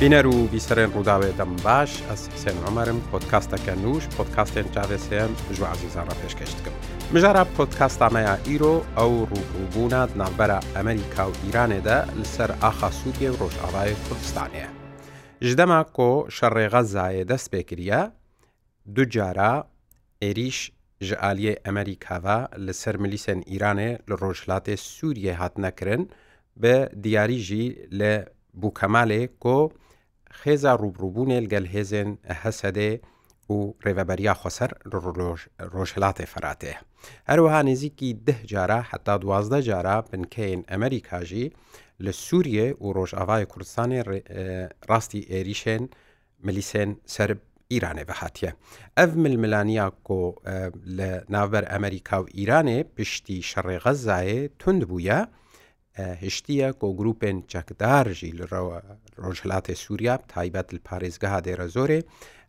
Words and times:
بینەر 0.00 0.26
و 0.32 0.36
بیسەرێن 0.52 0.90
ڕووداوێتم 0.96 1.52
باش 1.66 1.92
ئەس 2.10 2.22
حسێن 2.34 2.56
ئەمەرم 2.64 2.98
پۆتکاستەکە 3.10 3.74
نووش 3.84 4.04
پۆتکاستێن 4.16 4.66
چاوێسێن 4.74 5.30
ژوازیزانە 5.56 6.14
پێشکەش 6.20 6.50
دەکەم 6.56 6.74
مژارە 7.14 7.44
پۆتکاستانەیە 7.56 8.34
ئیرۆ 8.48 8.74
ئەو 8.98 9.12
ڕووبوونات 9.30 10.10
ناوبەرە 10.20 10.58
ئەمریکا 10.76 11.24
و 11.30 11.34
ئیرانێدا 11.44 11.98
لەسەر 12.20 12.50
ئاخا 12.62 12.90
سوودیە 12.98 13.30
و 13.32 13.36
ڕۆژئاوای 13.40 13.90
کوردستانەیە 14.06 14.68
ژدەما 15.48 15.80
کۆ 15.96 16.10
شەڕێغە 16.36 16.82
زایە 16.94 17.24
دەست 17.30 17.46
پێکریە 17.52 18.00
دوجارە 18.94 19.52
عێریش 20.22 20.58
ji 21.08 21.16
aliyê 21.30 21.54
Emerîkava 21.70 22.38
li 22.66 22.74
ser 22.82 22.96
milîsên 23.04 23.40
Îranê 23.54 23.90
li 24.08 24.14
rojhilatê 24.24 24.74
Sûriye 24.94 25.34
hat 25.40 25.54
nekirin 25.64 26.02
bi 26.62 26.74
diyarî 27.04 27.38
jî 27.48 27.64
li 27.98 28.12
Bûkemalê 28.62 29.22
ku 29.44 29.58
خێزا 30.42 30.72
ڕوبڕووبوونێ 30.82 31.38
لەگەل 31.44 31.66
هێزن 31.74 32.08
هەسەدێ 32.42 32.90
و 33.54 33.58
ڕێبەبەریا 33.84 34.34
خۆسەر 34.40 34.70
ڕۆژهلاتێ 35.74 36.26
فەراتەیە 36.32 36.78
هەروەها 37.30 37.60
نزیکی 37.70 38.10
ده 38.26 38.36
جارە 38.52 38.80
حتا 38.90 39.14
دوازدە 39.24 39.58
جارە 39.68 39.96
بنکەین 40.10 40.60
ئەمریکاژی 40.70 41.46
لە 42.04 42.12
سووریە 42.24 42.66
و 42.82 42.86
ڕۆژئاوای 42.96 43.44
کوردستانی 43.52 44.00
ڕاستی 44.88 45.26
ئێریشێن 45.30 45.82
ملیسێن 46.46 46.90
سرب 47.14 47.38
ئیرانێ 47.72 48.04
بەهاتیە 48.08 48.50
ئەف 48.98 49.10
ململانیا 49.24 49.86
کۆ 50.06 50.20
لە 50.98 51.10
ناوبەر 51.34 51.64
ئەمریکا 51.72 52.16
و 52.22 52.28
ئیرانێ 52.38 52.78
پشتی 52.96 53.38
شەڕێغەزایێ 53.50 54.40
تند 54.60 54.82
بووە، 54.90 55.18
هشتیە 56.22 56.68
کۆگرروپێن 56.80 57.36
چەکدارژی 57.52 58.36
لەڕەوە 58.40 58.78
ڕۆژهلاتی 59.22 59.74
سووریا 59.82 60.14
تایبەت 60.32 60.68
پارێزگەها 60.88 61.38
دێرە 61.46 61.66
زۆرێ 61.76 62.00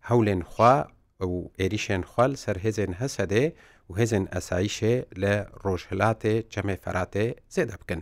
هەولێن 0.10 0.42
خوا 0.52 0.76
ئەو 1.22 1.34
عێریشێن 1.60 2.04
خوال 2.12 2.32
سەر 2.44 2.58
هێزێن 2.66 2.94
هەسەدێ 3.02 3.46
و 3.90 3.94
هێزن 4.00 4.26
ئەساییشێ 4.34 4.96
لە 5.22 5.34
ڕۆژهلاتێ 5.64 6.36
چەمێ 6.54 6.76
فەراتێ 6.84 7.26
زێدە 7.56 7.76
بکەن. 7.82 8.02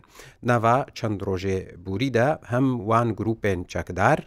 ناوا 0.50 0.78
چەند 0.98 1.20
ڕۆژێ 1.28 1.60
بوریدا 1.86 2.30
هەم 2.52 2.68
وان 2.90 3.08
گرروپێن 3.18 3.60
چەکدار، 3.72 4.20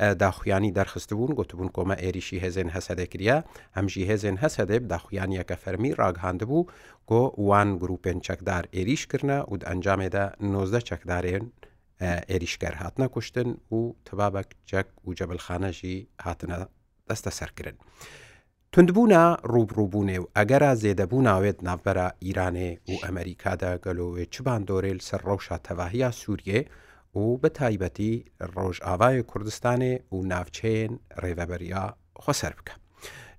داخویانی 0.00 0.72
دەرخستبوون 0.72 1.34
گوتبوون 1.34 1.68
کۆمە 1.76 1.96
ئێریشی 2.02 2.38
هێزن 2.44 2.68
هەسەدەکرە 2.76 3.36
هەمژی 3.76 4.04
هێزن 4.10 4.36
هەسەدەب 4.42 4.82
داخویانیەکە 4.94 5.56
فەرمی 5.64 5.94
ڕاگهاندبوو 6.00 6.66
گۆ 7.10 7.22
وان 7.48 7.68
گروپێن 7.82 8.18
چەکدار 8.26 8.64
ئێریشکردە 8.76 9.38
و 9.50 9.54
ئەنجامێدا 9.68 10.24
19 10.40 10.80
چەکدارێن 10.88 11.44
ئێریشکەر 12.32 12.74
هاتنە 12.82 13.08
کوشتن 13.14 13.48
و 13.72 13.78
تبابک 14.04 14.48
جەک 14.70 14.86
و 15.06 15.10
جەبلخانەژی 15.14 16.06
هاتنە 16.24 16.56
دەستە 17.10 17.30
سەرکردن. 17.38 17.76
تندبوونا 18.72 19.36
ڕوبڕووبوونێ 19.52 20.18
و 20.20 20.26
ئەگەرا 20.38 20.72
زێدەبوو 20.82 21.20
ناوێت 21.28 21.58
ناوبەرە 21.68 22.06
ئیرانێ 22.24 22.70
و 22.88 22.92
ئەمریکادا 23.04 23.72
گەلۆوێ 23.84 24.24
چبان 24.34 24.62
دۆرێل 24.70 25.00
سەر 25.08 25.20
ڕەوشە 25.28 25.56
تەواهیا 25.66 26.10
سووریێ 26.20 26.60
و 27.16 27.20
بە 27.42 27.48
تایبەتی 27.54 28.12
ڕۆژئاوای 28.54 29.16
کوردستانێ 29.30 29.94
و 30.14 30.18
ناوچەیەن 30.32 30.92
ڕێڤەبەریا 31.22 31.84
خۆسەر 32.22 32.52
بکە. 32.58 32.74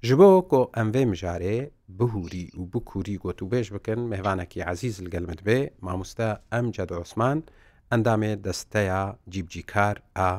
ji 0.07 0.13
bo 0.19 0.29
ku 0.51 0.59
em 0.81 0.87
vê 0.95 1.03
mijarê 1.13 1.57
bihûrî 1.99 2.45
û 2.59 2.61
bikûrî 2.73 3.15
gotûbêj 3.25 3.67
bikin 3.75 3.99
mêvanekî 4.13 4.59
ezîz 4.71 4.95
li 5.05 5.09
gel 5.15 5.25
min 5.31 5.39
bê 5.47 5.59
mamoste 5.87 6.29
em 6.59 6.65
ced 6.75 6.89
Osman 7.03 7.37
endamê 7.95 8.31
desteya 8.45 9.03
cîbcîkar 9.33 9.95
a 10.27 10.29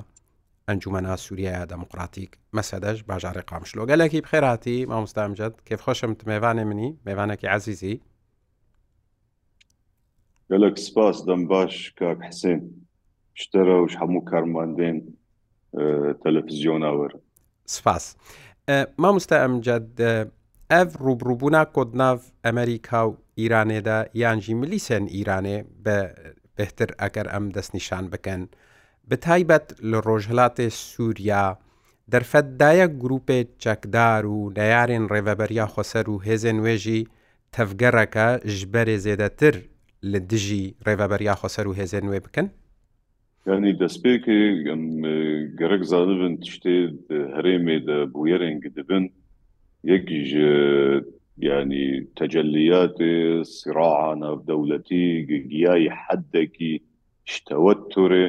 encumena 0.72 1.14
Sûriyeya 1.26 1.64
Demokratîk 1.74 2.30
mesedej 2.58 2.96
bajarê 3.10 3.42
qamişlo 3.50 3.82
gelekî 3.92 4.20
bixêratî 4.24 4.76
mamoste 4.92 5.20
em 5.28 5.32
ced 5.38 5.54
kêfxweşim 5.68 6.12
tu 6.18 6.24
mêvanê 6.32 6.64
minî 6.70 6.88
mêvanekî 7.08 7.46
ezîzî 7.56 7.94
gelek 10.50 10.76
spas 10.86 11.18
dem 11.28 11.42
baş 11.52 11.74
kak 11.98 12.18
Hsên 12.30 12.60
شتەرەوش 13.40 13.92
هەموو 14.00 14.22
کارماندێن 14.30 14.96
تەلەڤزیۆناوەر 16.22 17.12
سپاس 17.76 18.04
مامۆستا 19.02 19.36
ئەمجد 19.42 19.88
ئەف 20.72 20.88
ڕوبڕووبوونا 21.04 21.62
کۆدناو 21.74 22.16
ئەمریکا 22.46 23.00
و 23.08 23.16
ئیرانێدا 23.38 23.98
یانجی 24.22 24.54
ملیسێن 24.60 25.04
ئیرانێ 25.16 25.56
بە 25.84 25.96
بهتر 26.56 26.88
ئەگەر 27.00 27.26
ئەم 27.32 27.44
دەستنیشان 27.56 28.04
بکەن 28.12 28.42
بە 29.08 29.16
تایبەت 29.26 29.66
لە 29.90 29.98
ڕۆژهڵاتێ 30.06 30.68
سووریا 30.90 31.44
دەرفەتدایە 32.12 32.86
گروپێ 33.02 33.38
چەکدار 33.62 34.22
و 34.34 34.38
نەیارێن 34.58 35.04
ڕێڤەبەریا 35.12 35.66
خۆسەر 35.74 36.06
و 36.10 36.22
هێزێن 36.26 36.58
وێژی 36.64 37.02
تەفگەڕەکە 37.54 38.28
ژبەرێ 38.56 38.96
زێدەتر 39.04 39.54
لە 40.10 40.18
دژی 40.30 40.64
ڕێڤەبەریا 40.86 41.34
خۆسەر 41.40 41.66
و 41.68 41.76
هێزێن 41.78 42.06
وێ 42.10 42.20
بکەن 42.26 42.48
Yani 43.46 43.74
destpêkê 43.80 44.38
gerek 45.60 45.82
zanibin 45.84 46.36
tiştê 46.36 46.76
herêmê 47.36 47.78
de 47.86 48.14
bu 48.14 48.28
yerengî 48.28 48.70
dibin 48.76 49.12
yekî 49.84 50.20
ji 50.30 50.50
yani 51.38 51.84
tecelliyatê 52.18 53.14
sira'a 53.54 54.20
navdewletî 54.20 55.04
giyayî 55.52 55.90
heddekî 56.06 56.74
ji 57.30 57.38
tewetturê 57.48 58.26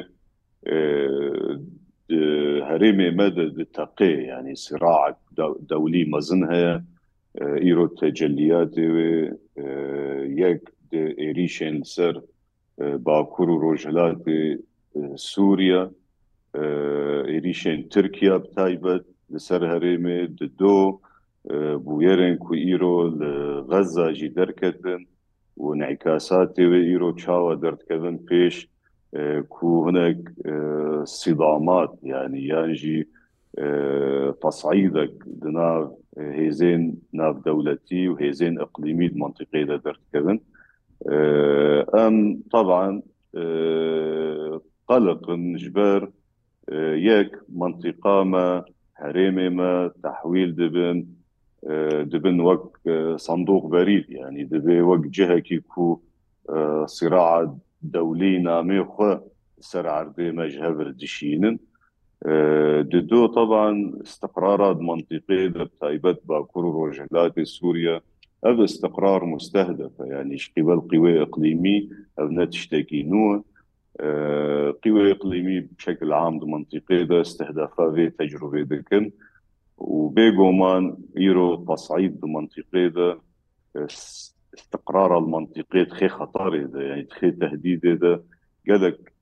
herêmê 2.70 3.08
me 3.18 3.28
de 3.36 3.46
di 3.56 3.64
teqê 3.76 4.12
yani 4.32 4.56
sira'a 4.56 5.16
dewlî 5.70 6.02
mezin 6.12 6.42
heye 6.50 6.76
îro 7.70 7.86
tecelliyatê 8.02 8.86
wê 8.96 9.10
yek 10.42 10.62
di 10.90 11.00
êrîşên 11.28 11.76
ser 11.94 12.14
bakur 13.06 13.48
û 13.54 13.56
rojhilatê 13.64 14.40
سووریا 15.30 15.82
عێریشێن 17.32 17.80
ترکیا 17.94 18.34
بتایبەت 18.44 19.04
لەسەر 19.32 19.62
هەرێمێ 19.72 20.20
دۆ 20.60 20.78
بویێرن 21.84 22.34
کو 22.44 22.52
ئیرۆ 22.64 22.96
لە 23.20 23.32
غەزاژی 23.70 24.34
دەرکەتن 24.38 25.02
و 25.62 25.64
نیکاساتێوێ 25.80 26.80
ئیرۆ 26.88 27.10
چاوە 27.22 27.52
دەردکەون 27.62 28.16
پێش 28.28 28.56
کو 29.54 29.68
هەنێک 29.86 30.20
سیدامات 31.20 31.92
ینی 32.10 32.42
یانژی 32.52 32.98
تەسعیدك 34.42 35.14
دناو 35.42 35.80
هێزێن 36.38 36.82
ناودەولەتی 37.18 38.02
و 38.10 38.14
هێزێن 38.22 38.54
ئەقلیمی 38.62 39.08
منطقەیە 39.22 39.74
دەردکەون 39.84 40.38
ئەم 41.96 42.16
طبعاً 42.54 42.88
قلق 44.92 45.20
جبر 45.62 46.00
یەک 47.10 47.30
منطقامە 47.62 48.48
هەرێمێمە 49.02 49.74
تحویل 50.04 50.50
دبن 50.60 50.98
دبن 52.12 52.38
وەک 52.48 52.64
صندوق 53.26 53.64
بەرید 53.72 54.06
ینی 54.18 54.44
دەبێ 54.52 54.78
وەک 54.88 55.02
جهەکی 55.16 55.58
کو 55.72 55.86
سراع 56.96 57.40
دەولی 57.94 58.34
نامێ 58.48 58.80
خو 58.92 59.08
سەر 59.70 59.84
عردێ 59.96 60.26
مەجهبر 60.38 60.86
دشینن 61.00 61.56
دو 63.10 63.20
طبعا 63.38 63.70
استقرارات 64.06 64.78
منطقية 64.88 65.46
بتايبت 65.54 66.18
باكور 66.28 66.64
وجهلات 66.80 67.36
سوريا 67.56 67.96
أب 68.44 68.58
استقرار 68.60 69.22
مستهدف 69.24 69.92
يعني 70.00 70.38
شقبل 70.38 70.80
قوى 70.90 71.22
إقليمي 71.22 71.88
أو 72.20 72.28
نتشتكي 72.28 73.02
نوع 73.02 73.42
قوى 74.84 75.10
إقليمي 75.12 75.60
بشكل 75.60 76.12
عام 76.12 76.38
دو 76.38 76.46
منطقة 76.46 77.02
دا 77.02 77.20
استهدافها 77.20 77.92
في 77.94 78.10
تجربة 78.10 78.62
دكن 78.62 79.10
وبيقومان 79.78 80.96
إيرو 81.18 81.64
تصعيد 81.74 82.20
دو 82.20 82.26
منطقة 82.26 82.86
دا 82.86 83.18
استقرار 84.56 85.18
المنطقة 85.18 85.82
تخي 85.84 86.08
خطر 86.08 86.66
دا 86.66 86.82
يعني 86.82 87.02
تخي 87.02 87.30
تهديد 87.30 87.80
دا 87.86 88.22
قدك 88.68 89.12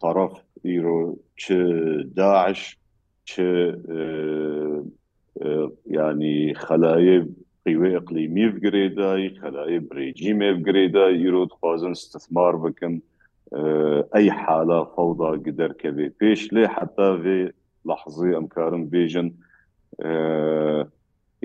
طرف 0.00 0.32
إيرو 0.66 1.18
داعش 2.04 2.78
ینی 5.86 6.54
خەلایە 6.64 7.16
قیوێ 7.64 7.90
ئەقلیمی 7.96 8.46
بگرێدای 8.54 9.24
خەلایە 9.40 9.80
برێجیمێ 9.90 10.50
بگرێدا 10.58 11.04
ئیرۆ 11.20 11.42
دخوازن 11.52 11.90
استثمار 11.98 12.54
بکەن 12.62 12.94
ئەی 14.14 14.28
حالا 14.44 14.80
فەودا 14.94 15.30
گدەرکەبێ 15.46 16.06
پێش 16.20 16.40
لێ 16.54 16.64
حتا 16.74 17.08
وێ 17.24 17.40
لەحزی 17.88 18.34
ئەمکارم 18.36 18.82
بێژن 18.92 19.28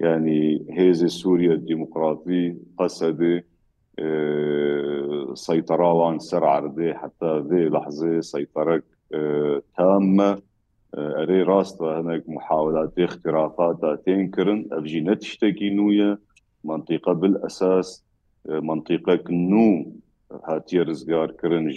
ینی 0.06 0.44
هێزی 0.78 1.10
سوورە 1.20 1.56
دیموکراتی 1.70 2.44
قەسەدێ 2.78 3.36
سيطراوان 5.46 6.18
سر 6.30 6.44
عردي 6.54 6.90
حتى 7.02 7.32
ذي 7.50 7.64
لحظة 7.76 8.12
سيطرك 8.34 8.84
تامة 9.76 10.30
اري 11.22 11.40
راست 11.52 11.78
هناك 11.82 12.24
محاولات 12.38 12.94
اختراقات 13.08 13.80
تنكرن 14.06 14.60
افجي 14.78 15.02
نتشتكي 15.08 15.70
نوية 15.70 16.12
منطقة 16.64 17.14
بالأساس 17.14 17.90
منطقة 18.70 19.24
نو 19.52 19.70
هاتیە 20.42 20.82
ڕزگارکردن 20.90 21.68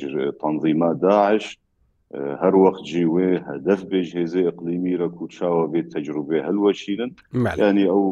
تنظیما 0.41 0.93
داعش 0.95 1.59
هەر 2.43 2.55
وەخت 2.63 2.83
جیوێ 2.91 3.31
هەدەف 3.51 3.81
بێژ 3.91 4.09
هێزە 4.19 4.41
ئەقلیمی 4.47 4.97
رە 5.01 5.09
کوچاوە 5.19 5.67
بێت 5.73 5.89
تەجروبێ 5.97 6.39
هەلوەشیرن 6.49 7.11
ینی 7.61 7.87
ئەو 7.93 8.07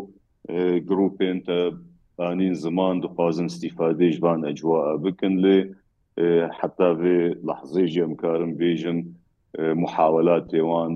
گروپێن 0.91 1.39
تە 1.47 1.75
بانین 2.17 2.55
زمان 2.55 3.01
دخوازن 3.01 3.45
استیفادەیش 3.49 4.17
بان 4.21 4.41
ئەجوا 4.49 4.97
بکن 5.05 5.35
لێ 5.45 5.59
حتا 6.59 6.95
بێ 6.95 7.19
لەحزێژی 7.47 8.03
ئەمکارم 8.05 8.53
بێژن 8.61 8.99
محاولات 9.59 10.45
تێوان 10.53 10.93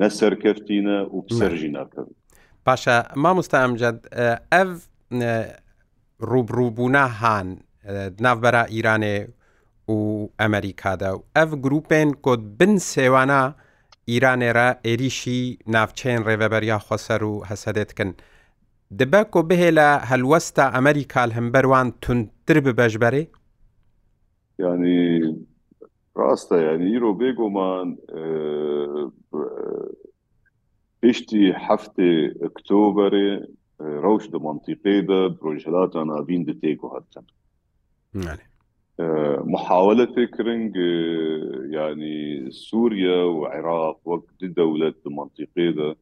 نەسەرکەفتینە 0.00 0.96
و 1.14 1.18
سەرژی 1.38 1.70
ناکەن 1.78 2.06
پاشە 2.66 2.94
مامۆستا 3.22 3.56
ئەمجد 3.64 3.98
ئەv 4.54 4.70
ڕوبڕووبوونا 6.32 7.04
هاان 7.18 7.48
ناوبەرە 8.24 8.62
ئیرانێ 8.74 9.16
و 9.92 10.28
ئەمریکادا 10.40 11.10
و 11.18 11.24
ئەف 11.36 11.50
گروپێن 11.64 12.08
کۆت 12.24 12.42
بن 12.58 12.72
سێوانە 12.90 13.42
ئیرانێرە 14.10 14.68
عێریشی 14.86 15.42
ناوچەین 15.74 16.20
ڕێبەبەریا 16.28 16.78
خۆسەر 16.86 17.22
و 17.30 17.34
هەسەدێتکن. 17.48 18.10
دبە 18.98 19.20
کۆ 19.32 19.40
بهێ 19.48 19.70
لە 19.78 19.88
هەلوەستا 20.10 20.64
ئەمریکال 20.74 21.30
هەمبەروان 21.38 21.88
تونتر 22.02 22.56
ببەژبەرێ؟ 22.64 23.22
ینی 24.64 25.02
ڕاستە 26.18 26.56
ینی 26.66 26.86
ئیرۆ 26.92 27.12
بێگومان 27.20 27.88
پشتی 31.00 31.44
هەفتێ 31.66 32.10
ئۆکتۆبرێ 32.42 33.30
ڕەوش 34.02 34.24
دە 34.32 34.38
منتیقێدا 34.46 35.20
پرۆژهلاتان 35.38 36.08
ئاوین 36.14 36.42
دە 36.48 36.54
تێک 36.62 36.80
و 36.84 36.92
هەتن. 36.94 37.26
محاولة 39.44 40.08
كرنج 40.38 40.76
يعني 41.74 42.50
سوريا 42.50 43.22
وعراق 43.24 44.00
وقت 44.04 44.44
دولة 44.44 44.94
منطقة 45.06 45.56
ده 45.70 45.96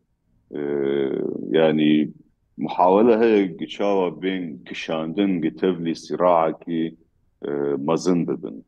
يعني 1.50 2.12
محاولة 2.58 3.22
هي 3.24 3.48
قشاوة 3.60 4.08
بين 4.10 4.62
كشاندن 4.66 5.48
قتبلي 5.50 5.94
صراعك 5.94 6.66
مزن 7.74 8.24
ببن 8.24 8.62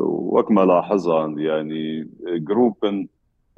وكما 0.00 0.60
لاحظا 0.60 1.26
يعني 1.26 2.08
جروبن 2.26 3.06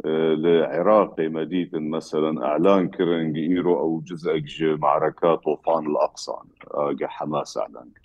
العراقي 0.04 1.28
مديد 1.28 1.76
مثلا 1.76 2.46
اعلان 2.46 2.88
كرنج 2.88 3.38
ايرو 3.38 3.78
او 3.80 4.00
جزء 4.00 4.42
معركات 4.60 5.38
طوفان 5.38 5.86
الاقصى 5.86 6.32
حماس 7.02 7.56
اعلان 7.56 7.84
كرنج 7.88 8.01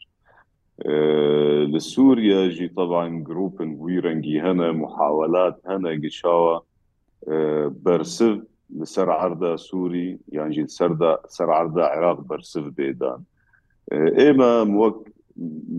لە 1.74 1.79
سووریا 1.91 2.41
ژی 2.56 2.68
تەوان 2.77 3.12
گروپن 3.29 3.69
وی 3.81 3.97
ڕەنگی 4.06 4.38
هەنە 4.47 4.68
محاولات 4.83 5.56
هەنە 5.69 5.89
گشاوە 6.03 6.56
بەرسف 7.85 8.38
لەسەر 8.79 9.07
عردا 9.24 9.53
سووری 9.68 10.07
یانجی 10.38 10.63
سەردا 10.77 11.12
سەر 11.35 11.50
عردا 11.59 11.83
عێراق 11.94 12.19
بەرسف 12.29 12.65
بێدان 12.77 13.19
ئێمە 14.19 14.53
وەک 14.79 14.97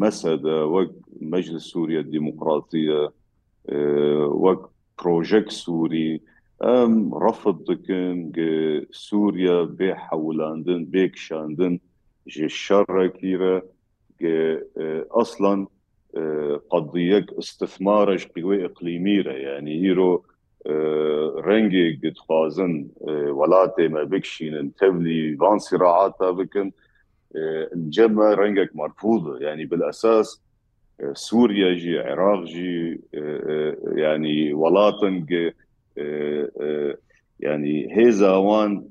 مەسەدە 0.02 0.58
وەک 0.74 0.90
مەجل 1.32 1.56
سووریا 1.70 2.02
دیموکراتیە 2.14 3.00
وەک 4.44 4.60
پرۆژێک 4.98 5.46
سووری 5.62 6.12
ئەم 6.64 6.92
ڕەفت 7.22 7.58
دکن 7.68 8.16
سووریا 9.06 9.58
بێ 9.78 9.90
حەولاندن 10.04 10.80
بێکشاندن 10.92 11.74
ژێ 12.32 12.48
شەڕێکیرە 12.62 13.56
اصلا 15.14 15.66
قضيك 16.70 17.32
استثمارش 17.32 18.26
قوى 18.26 18.64
اقليميره 18.64 19.32
يعني 19.32 19.84
ايرو 19.84 20.24
رنگي 21.48 22.00
گدخوازن 22.02 22.88
ولاتي 23.32 23.88
ما 23.88 24.02
بكشينن 24.04 24.74
تبلي 24.74 25.36
وان 25.40 25.58
صراعاتا 25.58 26.30
بكن 26.30 26.72
الجبهه 27.74 28.34
رنگك 28.34 28.68
مرفوضه 28.76 29.38
يعني 29.46 29.64
بالاساس 29.66 30.42
سوريا 31.12 31.74
جي 31.74 31.98
عراق 31.98 32.44
جي 32.44 33.00
يعني 33.96 34.52
ولاتن 34.52 35.26
يعني 37.40 37.96
هيزاوان 37.96 38.88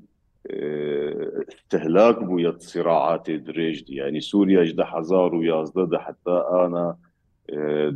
استهلاك 1.48 2.24
بوية 2.24 2.54
صراعات 2.58 3.30
دريجدي 3.30 3.94
يعني 3.94 4.20
سوريا 4.20 4.64
جدا 4.64 4.84
حزار 4.84 5.34
ويازدا 5.34 5.98
حتى 5.98 6.42
أنا 6.66 6.96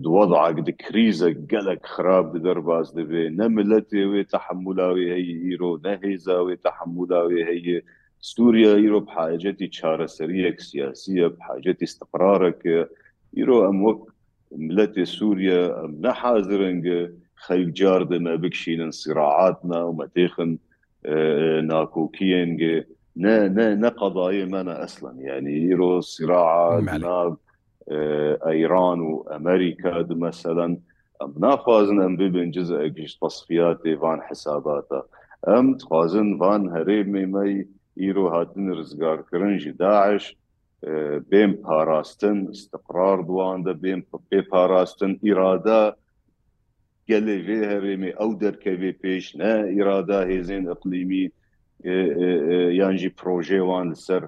دووەضعك 0.06 0.56
د 0.68 0.70
کریزە 0.84 1.28
گەلک 1.52 1.82
خراپ 1.94 2.26
دەرباز 2.46 2.86
دەبێ 2.98 3.24
نەملەتێ 3.40 4.02
وێ 4.12 4.22
تحملاوێ 4.34 5.06
هەیە 5.14 5.36
ئیرۆ 5.44 5.72
نەهێزاوێ 5.86 6.54
تحملاوێ 6.66 7.40
هەیە 7.50 7.78
سووریا 8.30 8.72
ئیرۆ 8.82 9.00
حاجەتی 9.16 9.68
چارەسەریەک 9.76 10.56
سیاسیە 10.68 11.26
حاجەتی 11.48 11.84
استقرارەکە 11.88 12.78
ئیرۆ 13.36 13.58
ئەم 13.66 13.78
وەک 13.86 14.00
ملەتێ 14.66 15.04
سووریا 15.16 15.62
ئەم 15.80 15.92
نەحازرنگە 16.04 17.00
خەیجار 17.44 18.02
دەمە 18.12 18.34
بکشینن 18.42 18.90
سراعاتنا 19.02 19.80
و 19.86 19.90
مەتێخن 20.00 20.50
ناکۆکیێن 21.70 22.50
نەقەضایی 23.84 24.44
منە 24.54 24.74
ئەسلن 24.80 25.16
یعنی 25.28 25.52
ئیرۆ 25.66 25.94
سراعاب 26.12 27.36
ئەیران 28.46 29.00
و 29.08 29.12
ئەمریکا 29.30 29.94
مەسەەن 30.22 30.72
ئەم 31.20 31.30
ناخوازن 31.44 31.98
ئەم 32.02 32.14
ببن 32.20 32.48
جز 32.56 32.68
ئەگەشت 32.82 33.16
تەصفیات 33.22 33.78
دێوان 33.84 34.18
حساباتە 34.28 35.00
ئەم 35.48 35.66
خوازن 35.88 36.28
وان 36.40 36.62
هەرێ 36.74 36.98
مێمەی 37.14 37.54
ئیرۆ 38.02 38.24
هاتن 38.34 38.66
ڕزگارکردن 38.78 39.54
ژی 39.62 39.72
داعش 39.82 40.24
بێم 41.30 41.52
پاراستن 41.64 42.38
استقرار 42.54 43.18
بواندە 43.28 43.72
بێم 43.82 44.00
پێ 44.28 44.40
پاراستن 44.52 45.12
ئیرادا 45.24 45.82
gelêjê 47.10 47.56
herêmê 47.72 48.08
ew 48.24 48.32
derkevê 48.40 48.92
pêş 49.02 49.24
ne 49.40 49.52
îrada 49.80 50.20
hêzên 50.30 50.64
iqlîmî 50.74 51.24
yan 52.80 52.96
jî 52.96 53.10
proje 53.20 53.58
wan 53.68 53.90
li 53.90 53.96
ser 53.96 54.22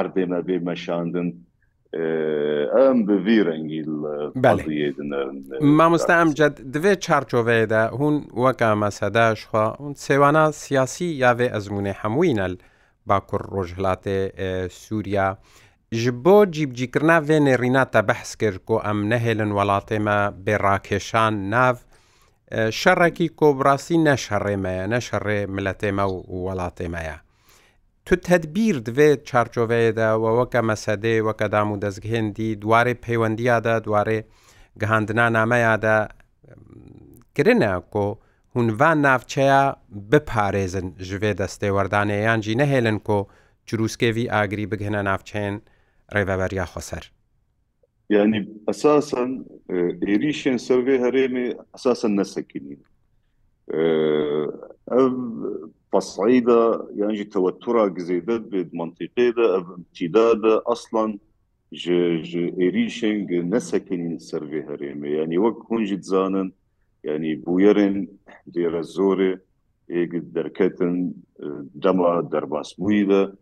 erbê 0.00 0.24
me 0.26 0.38
bê 0.48 0.56
meşandin 0.70 1.28
ئەم 2.76 2.98
بڤی 3.08 3.38
ڕەنگی 3.46 3.80
مامۆستا 5.78 6.12
ئەمجە 6.20 6.46
دەوێت 6.74 7.00
چارچۆڤەیەدا 7.06 7.82
هون 7.98 8.14
وەک 8.42 8.58
ئامەسەداشخوا 8.68 9.66
هون 9.80 9.92
سێوانە 10.06 10.44
سیاسی 10.62 11.08
یاوێ 11.24 11.48
ئەزمونێ 11.54 11.94
هەمووینەل 12.02 12.54
باکوڕ 13.08 13.42
ڕۆژهڵاتێ 13.54 14.18
سووریا 14.82 15.28
ji 16.02 16.12
bo 16.24 16.36
cîbcîkirina 16.56 17.16
vê 17.28 17.36
nêrîna 17.46 17.82
te 17.94 18.00
behs 18.08 18.30
kir 18.40 18.54
ku 18.68 18.76
em 18.90 18.98
nehêlin 19.12 19.50
welatê 19.58 19.98
me 20.06 20.18
bê 20.46 20.54
rakeşan 20.62 21.50
nav 21.50 21.74
شەڕێکی 22.80 23.28
کۆبراسی 23.38 23.96
نەشەڕێمەیە 24.08 24.84
نەشەڕێ 24.94 25.40
ملەتێمە 25.54 26.04
و 26.12 26.18
وڵاتێمەیە. 26.44 27.16
تو 28.06 28.14
تدبیر 28.26 28.76
دوێت 28.86 29.20
چارچۆڤەیەدا 29.28 30.10
و 30.22 30.24
وەکە 30.38 30.60
مەسەدێ 30.70 31.16
وەکە 31.26 31.46
دام 31.54 31.68
و 31.72 31.80
دەستگهێندی 31.84 32.50
دوارێ 32.62 32.94
پەیوەندیادا 33.04 33.76
دوارێ 33.86 34.18
گەهاندنا 34.80 35.26
نامەیادا 35.36 35.98
کرنە 37.36 37.72
کۆ 37.92 38.06
هونڤان 38.54 38.98
ناوچەیە 39.06 39.62
بپارێزن 40.10 40.86
ژێ 41.08 41.32
دەستێ 41.40 41.68
وەردانەیەیانجی 41.76 42.58
نەهێلن 42.62 42.98
کۆ 43.06 43.18
جروسکێوی 43.68 44.30
ئاگری 44.32 44.66
بگهێنە 44.70 45.00
ناوچێن 45.08 45.54
ڕێبەبەریا 46.14 46.66
خۆسەر. 46.72 47.04
Yani 48.12 48.48
esasen 48.68 49.44
erişen 50.06 50.56
serve 50.56 50.98
heremi 50.98 51.54
esasen 51.74 52.16
nesekinin. 52.16 52.82
Ev 54.90 55.08
pasayda 55.92 56.86
yani 56.94 57.28
tevattura 57.30 57.88
gizeyde 57.88 58.52
bir 58.52 58.68
mantıkı 58.72 59.36
da 59.36 59.56
ev 59.58 59.78
imtida 59.78 60.42
da 60.42 60.62
aslan 60.64 61.20
erişen 61.72 63.50
nesekinin 63.50 64.18
serve 64.18 64.66
heremi. 64.66 65.12
Yani 65.12 65.42
vak 65.42 65.56
kunjit 65.68 66.04
zanın 66.06 66.52
yani 67.04 67.46
bu 67.46 67.60
yerin 67.60 68.20
dira 68.54 68.82
zori 68.82 69.38
derketin 70.34 71.24
dema 71.74 72.32
derbas 72.32 72.78
buydu. 72.78 73.38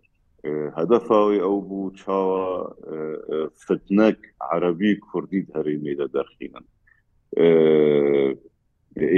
هەدەفاوی 0.79 1.43
ئەو 1.45 1.57
بوو 1.69 1.93
چاوە 2.01 2.45
فتنەک 3.65 4.19
عەربی 4.51 4.93
کوردی 5.07 5.47
هەرێمی 5.55 5.95
لە 6.01 6.07
دەرخینن 6.15 6.67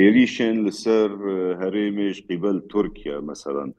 عێریشێن 0.00 0.57
لەسەر 0.67 1.11
هەرێمێش 1.62 2.17
قیبل 2.29 2.57
تورکیا 2.73 3.17
مەسەرەن 3.29 3.71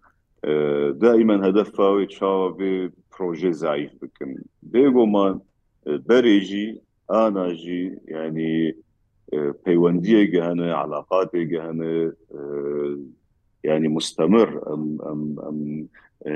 دائیمەن 1.04 1.42
هەدەفاوی 1.48 2.10
چاوە 2.16 2.48
بێ 2.58 2.74
پرۆژێ 3.12 3.52
زایف 3.62 3.92
بکن 4.02 4.32
بێگۆمان 4.74 5.34
بەرێژی 6.08 6.68
ئاناژی 7.12 7.84
ینی 8.14 8.58
پەیوەندیە 9.66 10.22
گەهنە 10.34 10.68
علااقات 10.82 11.32
گەهنە 11.54 11.92
ینی 13.70 13.90
مستەمر 13.96 14.50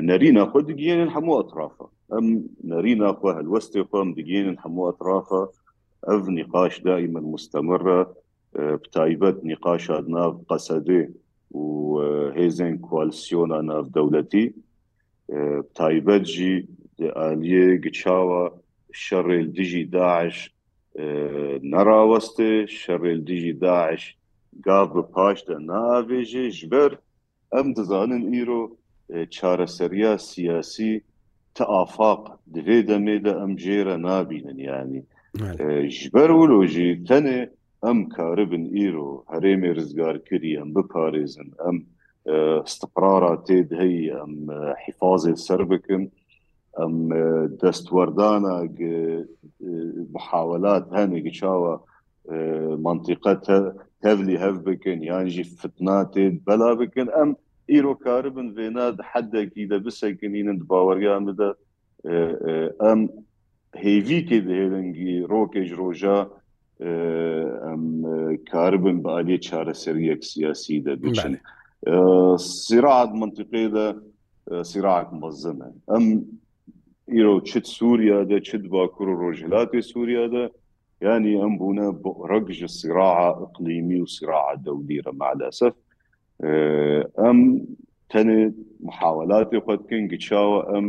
نەرینە 0.08 0.44
خۆ 0.52 0.60
دگێنن 0.70 1.10
هەموو 1.16 1.38
ئەطرافە 1.40 1.86
ئەم 2.14 2.28
نەرینە 2.72 3.10
خۆ 3.20 3.28
هەلوەستی 3.38 3.88
خۆم 3.90 4.08
دگێنن 4.18 4.58
هەموو 4.64 4.88
ئەطرافە 4.90 5.42
ئەف 6.10 6.22
نقاش 6.40 6.74
دائما 6.88 7.22
مستمرە 7.34 8.00
بتایبەت 8.82 9.38
نقاشات 9.52 10.06
ناو 10.16 10.30
قەسەدێ 10.50 11.02
و 11.60 11.62
هێزن 12.38 12.74
کوالسیۆنا 12.86 13.60
ناودەولەتی 13.70 14.46
تایبەت 15.78 16.24
جی 16.36 16.54
عالیە 17.22 17.66
گچاوە 17.84 18.44
شەڕێل 19.04 19.48
دژی 19.58 19.84
داعش 19.98 20.38
نراوەستێ 21.72 22.54
شەڕێل 22.82 23.20
دژی 23.30 23.54
داعش 23.64 24.04
گاو 24.66 24.86
بە 24.94 25.02
پاشدا 25.14 25.58
ناوێژێ 25.70 26.46
ژبەر 26.60 26.92
ئەم 27.54 27.68
دەزانن 27.78 28.24
ئیرۆ 28.36 28.64
çareseriya 29.30 30.18
siyasî 30.18 31.02
te 31.56 31.64
afaq 31.82 32.22
divê 32.54 32.80
demê 32.88 33.18
de 33.26 33.32
em 33.46 33.54
jêre 33.64 33.98
nabînin 34.08 34.58
yanî 34.72 35.02
ji 35.98 36.08
ber 36.14 36.30
wilo 36.42 36.62
jî 36.74 36.88
tenê 37.10 37.40
em 37.90 38.00
karibin 38.10 38.66
îro 38.88 39.10
herêmê 39.32 39.72
rizgarkirî 39.80 40.52
em 40.62 40.70
biparêzin 40.76 41.50
em 41.70 41.78
استقرارا 42.68 43.34
تê 43.48 43.70
diheyî 43.70 44.10
em 44.24 44.34
hifazê 44.86 45.36
ser 45.48 45.70
bikin 45.70 46.12
em 46.84 46.94
destwerdana 47.62 48.56
mihawelat 50.14 50.86
henekî 50.98 51.32
çawa 51.32 51.76
منطقه 52.86 53.34
tevlî 54.04 54.38
hev 54.40 54.56
bikin 54.66 55.02
yan 55.02 55.26
jî 55.28 55.44
fitna 55.44 55.98
tê 56.14 56.48
bela 56.48 56.80
bikin 56.80 57.10
em 57.22 57.36
ئیرۆ 57.74 57.94
کاربن 58.06 58.48
وێنا 58.58 58.86
حدێکی 59.12 59.64
دە 59.72 59.78
بسەکنینن 59.86 60.58
باوەریان 60.72 61.22
بدە 61.30 61.50
ئەم 62.84 63.00
هێویکێ 63.84 64.40
دێرەنگی 64.48 65.14
ڕۆکێژ 65.32 65.70
ڕۆژە 65.82 66.18
کاربن 68.52 68.98
بە 69.04 69.10
عالی 69.18 69.38
چارەسەریەک 69.48 70.22
سیاسی 70.32 70.84
دەبچن 70.88 71.34
سیرات 72.66 73.12
منتیقێ 73.20 73.66
دە 73.76 73.88
سیراک 74.70 75.08
مەزمە 75.22 75.70
ئەم 75.92 76.06
ئیرۆ 77.14 77.34
چت 77.50 77.66
سووریا 77.78 78.20
دە 78.32 78.38
چت 78.48 78.64
باکوور 78.74 79.08
و 79.10 79.20
ڕۆژهلاتی 79.24 79.82
سووریا 79.92 80.24
دە 80.36 80.44
ینی 81.06 81.34
ئەم 81.42 81.54
بوونە 81.60 81.88
ڕەگژ 82.32 82.60
سیراع 82.80 83.16
ئەقلیمی 83.40 84.00
و 84.04 84.08
سیراع 84.16 84.52
دەودیرە 84.66 85.14
مالەسەف 85.22 85.76
ئەم 86.44 87.40
تەنێت 88.12 88.56
محاولاتی 88.88 89.60
خودکن 89.66 90.04
گچاوە 90.12 90.60
ئەم 90.72 90.88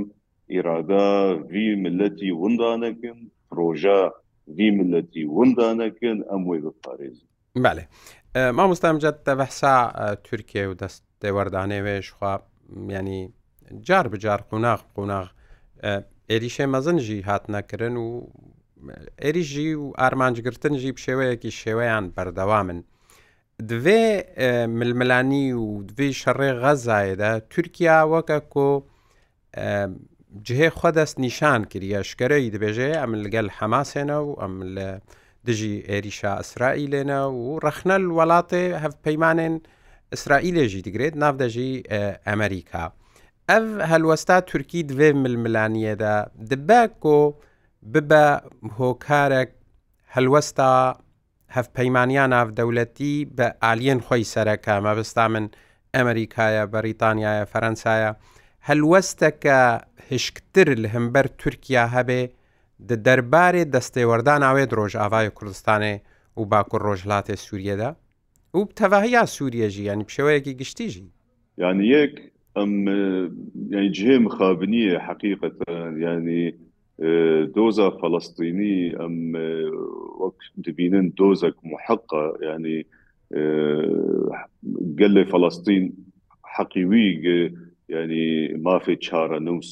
ئیرادا 0.53 1.09
وی 1.53 1.67
ملەتی 1.85 2.31
وندانەکن 2.43 3.19
پرۆژە 3.49 4.01
وی 4.57 4.71
ملەتی 4.79 5.25
وندانەکن 5.37 6.19
ئەم 6.31 6.43
وی 6.49 6.61
بپارێزی 6.65 7.27
بەێ 7.65 7.85
مامۆستامجد 8.57 9.17
دەبەحسا 9.29 9.77
تورکێ 10.27 10.65
و 10.69 10.75
دەست 10.83 11.03
دەوەردانێوێشخوا 11.23 12.35
ینی 12.97 13.21
جار 13.89 14.07
بجار 14.13 14.41
قوناغ 14.51 14.81
قوناغ 14.97 15.27
ئێریشێ 16.31 16.67
مەزنجی 16.75 17.25
هاتنەکردن 17.29 17.95
و 18.05 18.09
ئێریژی 19.25 19.71
و 19.83 19.87
ئارمانجگرتنجی 20.01 20.93
شێوەیەکی 21.05 21.51
شێوەیان 21.61 22.05
بەردەوامن 22.17 22.81
دوێ 23.63 24.39
ململانی 24.79 25.53
و 25.53 25.83
دوێ 25.91 26.09
شەڕێ 26.21 26.51
غەزایەدا 26.63 27.33
تورکیا 27.53 27.99
وەکە 28.13 28.39
کۆ 28.53 28.71
جهێ 30.47 30.69
خۆ 30.79 30.89
دەست 30.99 31.17
نیشان 31.27 31.61
کردە 31.73 32.01
شکەرەی 32.11 32.53
دەبێژێ 32.55 32.91
ئەم 33.01 33.13
لەگەل 33.25 33.49
حەماسێنە 33.59 34.19
و 34.25 34.29
ئەم 34.41 34.55
لە 34.77 34.89
دژی 35.47 35.77
عێریشا 35.91 36.33
ئەسرائیل 36.41 36.91
لێنە 36.95 37.21
و 37.39 37.59
ڕخنە 37.65 37.97
وڵاتێ 38.17 38.65
هەف 38.83 38.93
پەیمانێن 39.05 39.55
ئیسرائیلێژی 40.13 40.85
دەگرێت 40.87 41.15
ناودەژی 41.23 41.73
ئەمریکا. 42.29 42.85
ئەف 43.51 43.67
هەلوەستا 43.91 44.37
تورکی 44.51 44.81
دوێ 44.91 45.11
ململانیەدا 45.23 46.15
دبە 46.51 46.83
کۆ 47.03 47.19
ببە 47.93 48.27
هۆکارێک 48.79 49.51
هەلوەستا 50.15 50.71
هەف 51.57 51.69
پەیمانیان 51.77 52.31
ناودەولەتی 52.37 53.15
بە 53.37 53.47
ئالین 53.63 54.01
خۆی 54.07 54.25
سەرەکە 54.35 54.75
مەبستا 54.87 55.27
من 55.35 55.45
ئەمریکایە 55.97 56.65
بەریتانیایە 56.75 57.45
فەەنسایە 57.53 58.11
هەلوەستەکە 58.69 59.59
هشکتر 60.11 60.69
لە 60.83 60.89
هەمبەر 60.95 61.27
تورکیا 61.41 61.85
هەبێ 61.97 62.23
دەربارێ 63.07 63.63
دەستێوەردان 63.75 64.41
ئاوێ 64.47 64.65
درۆژ 64.73 64.93
ئاوای 65.01 65.31
کوردستانی 65.39 65.95
و 66.41 66.45
باکوور 66.53 66.83
ڕۆژلاتێ 66.89 67.37
سووریەدا 67.47 67.91
و 68.59 68.61
تەواهیا 68.81 69.23
سووریەژی 69.35 69.85
ینی 69.91 70.05
پشێوەیەکی 70.09 70.59
گشتیژی 70.61 71.07
یعنی 71.63 71.85
یەک 71.97 72.15
ئەم 72.57 72.73
جێ 73.97 74.15
مخابنیە 74.27 74.99
حقیقەت 75.09 75.55
ینی 76.05 76.45
دۆزە 77.57 77.87
فەلستینی 78.01 78.95
ئەم 78.99 79.17
وەک 80.23 80.39
دبینن 80.67 81.07
دۆزەك 81.19 81.57
محقە 81.71 82.25
ینی 82.47 82.81
گەل 84.99 85.13
لە 85.17 85.23
فەلستین 85.33 85.85
حەقیوی 86.55 87.07
ینی 87.95 88.31
مافی 88.65 88.97
چارە 89.07 89.39
نووس 89.47 89.71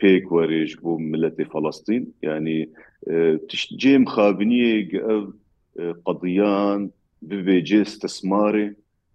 پێک 0.00 0.24
وەرێژ 0.34 0.70
بۆ 0.82 0.90
ملەتی 1.12 1.46
فەلستین 1.52 2.02
ینی 2.26 2.60
جێم 3.80 4.04
خابنیە 4.12 4.74
ئەو 5.06 5.22
قەدیان 6.06 6.80
ببێجێ 7.28 7.80
استثمارێ 7.88 8.66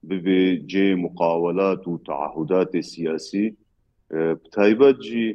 ببێ 0.10 0.42
جێ 0.72 0.88
مقاولات 1.06 1.82
و 1.88 1.94
تعهداتی 2.10 2.82
سیاسی 2.94 3.46
تایبەت 4.56 4.98
جی 5.08 5.28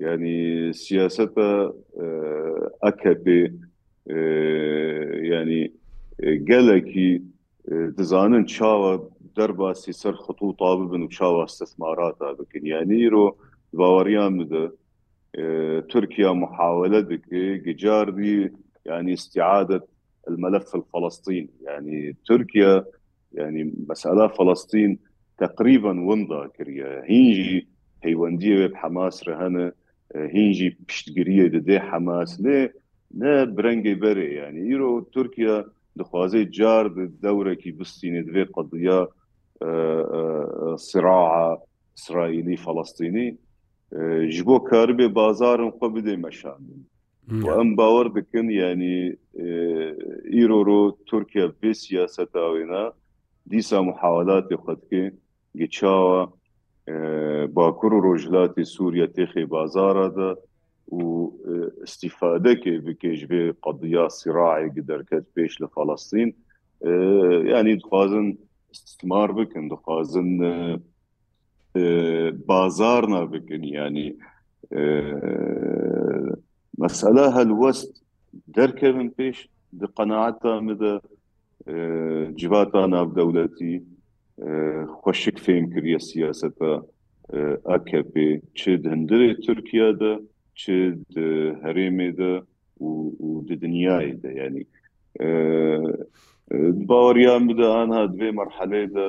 yani 0.00 0.34
siyasete 0.74 1.40
e, 2.02 2.04
AKP 2.80 3.52
e, 4.06 4.14
yani 5.28 5.72
e, 6.20 6.36
gelekî 6.36 7.22
e, 7.68 7.72
dizanin 7.98 8.44
çawa 8.46 9.02
derbasî 9.36 9.92
ser 9.92 10.12
xutû 10.12 10.56
tabı 10.58 10.92
bin 10.92 11.08
çawa 11.08 11.44
istismarata 11.44 12.38
bikin 12.38 12.64
yani 12.66 13.06
îro 13.06 13.36
bavariyan 13.72 14.32
mide 14.32 14.70
e, 15.38 15.42
Türkiye 15.88 16.28
muhawele 16.30 17.08
dike 17.10 17.56
gicar 17.56 18.16
dî 18.16 18.52
yani 18.84 19.12
istiadet 19.12 19.82
الملف 20.34 20.68
الفلسطيني 20.78 21.50
يعني 21.68 21.96
تركيا 22.30 22.74
يعني 23.40 23.60
مسألة 23.90 24.26
فلسطين 24.38 24.90
تقريبا 25.44 25.92
وندا 26.08 26.40
كريا 26.58 26.88
هينجي 27.10 27.56
هيوندية 28.06 28.66
بحماس 28.74 29.16
رهنه 29.28 29.66
هینجی 30.34 30.68
پشتگیریە 30.88 31.46
دەدێ 31.54 31.78
حەماس 31.88 32.30
لێ 32.44 32.60
نە 33.20 33.32
برەنگی 33.56 34.00
بەرێ 34.02 34.28
ینی 34.38 34.62
ئیرۆ 34.68 34.92
تورکیا 35.14 35.56
دخوازەی 35.98 36.50
جار 36.58 36.84
دەورێکی 37.24 37.70
بستینێ 37.78 38.20
دوێ 38.28 38.44
قەدیا 38.54 38.98
سراعە 40.88 41.48
اسرائیلی 41.98 42.56
فلسطینی 42.66 43.28
ji 44.34 44.42
bo 44.48 44.56
karibê 44.72 45.06
bazarin 45.14 45.70
xwe 45.78 45.88
bidê 45.94 46.14
meşandin 46.26 46.80
em 47.62 47.70
bawer 47.78 48.08
dikin 48.16 48.46
yanî 48.62 48.96
îro 50.40 50.60
ro 50.66 50.82
Türkiye 51.10 51.46
bê 51.62 51.72
siyaseta 51.84 52.38
wêna 52.54 52.82
dîsa 53.50 53.78
muhawelatê 53.88 54.54
xwe 54.62 54.74
dike 54.80 55.02
gi 55.58 55.66
çawa 55.76 56.22
باkur 57.58 57.90
û 57.96 57.98
rojhilatê 58.08 58.64
Sûriya 58.76 59.06
têxê 59.16 59.42
bazara 59.54 60.08
de 60.18 60.30
û 61.00 61.02
istifadekê 61.86 62.74
bike 62.86 63.10
ji 63.20 63.26
vê 63.32 63.42
qediya 63.64 64.06
sirayê 64.18 64.68
gi 64.74 64.82
derket 64.90 65.24
pêş 65.36 65.52
li 65.62 65.68
Falastîn 65.74 66.30
yanî 67.52 67.72
dixwazin 67.80 68.28
istismar 68.74 69.28
bikin 69.36 69.64
dixwazin 69.72 70.30
bazarna 72.50 73.22
bikin 73.32 73.62
yani 73.80 74.04
mesela 76.84 77.24
helwest 77.38 77.90
derkevin 78.58 79.10
pêş 79.18 79.36
di 79.80 79.86
qenaata 79.98 80.54
me 80.66 80.74
de 80.82 80.92
civata 82.40 82.82
navdewletî 82.94 83.74
xweşik 84.98 85.36
fêm 85.46 85.64
kiriye 85.74 86.00
siyaseta 86.10 86.72
AKP 87.64 88.40
çi 88.54 88.72
hindirê 88.76 89.40
Türkiye 89.46 90.00
de 90.00 90.18
çi 90.54 90.94
herêmê 91.64 92.16
de 92.16 92.42
û 93.24 93.48
di 93.48 93.54
dinyayê 93.64 94.22
de 94.22 94.30
yani 94.40 94.60
baweriyan 96.88 97.48
bide 97.48 97.64
anha 97.80 98.04
divê 98.12 98.30
merhelê 98.40 98.84
de 98.96 99.06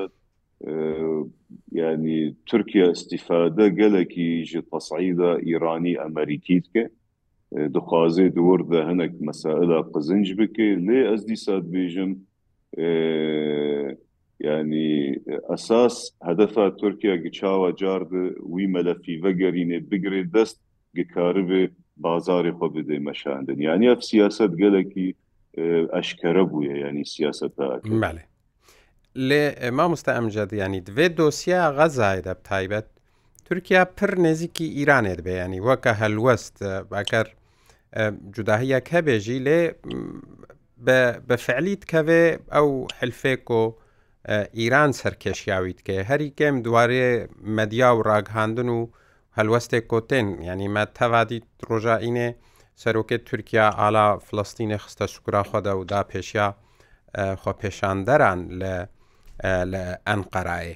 yani 1.71 2.35
Türkiye 2.45 2.91
istifade 2.91 3.69
gelekî 3.69 4.45
ji 4.45 4.61
tasî 4.71 5.17
de 5.17 5.31
İranî 5.49 5.93
Emerîkî 6.05 6.63
dike 6.63 6.89
dixwazê 7.53 8.35
dor 8.35 8.59
de 8.71 8.79
hinek 8.87 9.21
mesaila 9.21 9.91
qizinc 9.93 10.29
bike 10.39 10.67
lê 10.87 11.13
ez 11.13 11.27
dîsa 11.27 11.53
dibêjim 11.65 12.11
yani 14.43 15.15
esas 15.53 16.09
hedefa 16.25 16.75
Türkiye 16.75 17.17
giçawa 17.17 17.75
cardı 17.85 18.33
wî 18.35 18.67
melefî 18.67 19.19
vegerînê 19.23 19.79
bigirê 19.91 20.33
dest 20.33 20.57
gikaribê 20.95 21.69
bazarê 21.97 22.49
xwe 22.51 22.67
bidê 22.75 22.99
meşandin 22.99 23.61
yani 23.61 23.87
ev 23.87 23.99
siyaset 24.01 24.57
gelekî 24.57 25.13
eşkere 25.99 26.43
bûye 26.51 26.77
yani 26.77 27.05
siyaseta 27.05 27.79
lê 29.15 29.71
ma 29.71 29.89
musta 29.89 30.15
emced 30.15 30.51
yanî 30.51 30.77
divê 30.83 31.17
dosya 31.17 31.61
xezayê 31.69 32.23
de 32.23 32.35
taybet 32.43 32.85
Türkiye 33.45 33.85
pir 33.95 34.07
nêzikî 34.25 34.63
îranê 34.81 35.17
dibe 35.17 35.31
yanî 35.31 35.57
weke 35.57 35.89
helwest 35.93 36.61
beker 36.91 37.33
cudahiyek 38.31 38.87
hebêjî 38.87 39.37
lê 39.47 39.61
بفعلی 41.29 41.73
تکەوێ 41.83 42.23
ئەو 42.55 42.69
حلفێک 42.99 43.45
و 43.59 43.63
ئیران 44.29 44.91
سەرکێشیاویت 45.01 45.79
کێ 45.85 45.97
هەری 46.09 46.29
کێم 46.37 46.55
دوارێ 46.65 47.07
مەدیا 47.57 47.89
و 47.95 47.99
ڕاگهاندن 48.07 48.69
و 48.77 48.79
هەلوەستێک 49.37 49.85
کۆتێن 49.91 50.27
ینی 50.49 50.67
مەتەوادی 50.77 51.39
ڕۆژائینێ 51.69 52.29
سەرۆکێت 52.83 53.21
تورکیا 53.29 53.67
ئالا 53.79 54.07
فلستینە 54.27 54.77
خستە 54.83 55.05
سوکراخوادا 55.13 55.73
و 55.77 55.83
دا 55.93 56.01
پێشیا 56.11 56.47
خۆ 57.41 57.51
پێشاندەران 57.61 58.39
لە 58.61 58.75
لە 59.71 59.83
ئەنقەرایە 60.07 60.75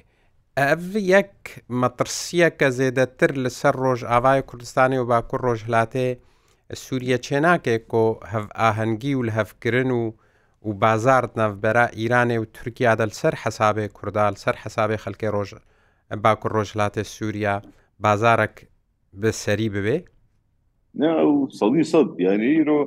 ئەڤ 0.60 0.82
یەک 1.14 1.34
مەترسیە 1.80 2.48
کە 2.58 2.68
زێدەتر 2.78 3.30
لەسەر 3.44 3.74
ڕۆژ 3.82 4.00
ئاوای 4.10 4.40
کوردستانی 4.48 4.98
و 5.00 5.04
باکوور 5.10 5.40
ڕۆژهلاتێ 5.48 6.08
سووریە 6.82 7.18
چێناکێک 7.26 7.82
کۆ 7.92 8.04
هەف 8.32 8.46
ئاهەنگی 8.60 9.12
و 9.18 9.24
لە 9.26 9.32
هەفکردن 9.38 9.90
و 10.00 10.02
و 10.66 10.72
بازار 10.74 11.22
نەڤبەرە 11.40 11.82
ئیرانێ 11.98 12.36
و 12.42 12.50
تورکیا 12.56 12.92
دەل 13.00 13.12
سەر 13.20 13.34
حسابێ 13.42 13.86
کوردال 13.96 14.34
سەر 14.44 14.56
حسابێ 14.64 14.96
خەلکێ 15.04 15.28
ڕۆژ 15.36 15.50
باکو 16.24 16.48
ڕۆژلاتێ 16.54 17.02
سووریا 17.14 17.56
بازارك 18.04 18.54
بسري 19.22 19.68
ببي 19.68 19.98
نعم 20.94 21.48
صدي 21.48 21.82
صد 21.84 22.08
يعني 22.26 22.46
ايرو 22.56 22.78